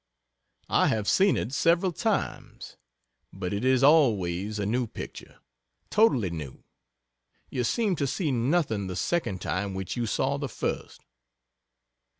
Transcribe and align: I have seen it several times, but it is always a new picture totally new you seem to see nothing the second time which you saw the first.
I 0.71 0.87
have 0.87 1.07
seen 1.07 1.37
it 1.37 1.53
several 1.53 1.91
times, 1.91 2.75
but 3.31 3.53
it 3.53 3.63
is 3.63 3.83
always 3.83 4.57
a 4.57 4.65
new 4.65 4.87
picture 4.87 5.37
totally 5.91 6.31
new 6.31 6.63
you 7.51 7.63
seem 7.63 7.95
to 7.97 8.07
see 8.07 8.31
nothing 8.31 8.87
the 8.87 8.95
second 8.95 9.43
time 9.43 9.75
which 9.75 9.95
you 9.95 10.07
saw 10.07 10.37
the 10.39 10.49
first. 10.49 11.03